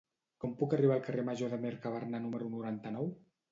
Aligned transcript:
Com 0.45 0.55
puc 0.61 0.73
arribar 0.77 0.95
al 0.95 1.03
carrer 1.09 1.27
Major 1.27 1.53
de 1.55 1.61
Mercabarna 1.67 2.25
número 2.27 2.51
noranta-nou? 2.57 3.15